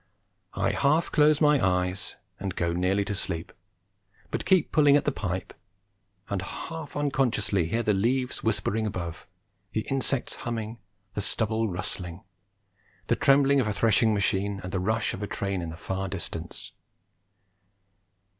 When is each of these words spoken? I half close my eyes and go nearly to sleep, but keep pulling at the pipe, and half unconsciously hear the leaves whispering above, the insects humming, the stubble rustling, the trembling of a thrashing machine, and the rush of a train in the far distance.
I 0.55 0.71
half 0.71 1.11
close 1.11 1.39
my 1.39 1.63
eyes 1.63 2.15
and 2.39 2.55
go 2.55 2.73
nearly 2.73 3.05
to 3.05 3.13
sleep, 3.13 3.51
but 4.31 4.45
keep 4.47 4.71
pulling 4.71 4.97
at 4.97 5.05
the 5.05 5.11
pipe, 5.11 5.53
and 6.27 6.41
half 6.41 6.95
unconsciously 6.97 7.67
hear 7.67 7.83
the 7.83 7.93
leaves 7.93 8.41
whispering 8.43 8.87
above, 8.87 9.27
the 9.73 9.85
insects 9.91 10.37
humming, 10.37 10.79
the 11.13 11.21
stubble 11.21 11.69
rustling, 11.69 12.23
the 13.09 13.15
trembling 13.15 13.59
of 13.59 13.67
a 13.67 13.73
thrashing 13.73 14.11
machine, 14.11 14.59
and 14.63 14.71
the 14.71 14.79
rush 14.79 15.13
of 15.13 15.21
a 15.21 15.27
train 15.27 15.61
in 15.61 15.69
the 15.69 15.77
far 15.77 16.07
distance. 16.07 16.71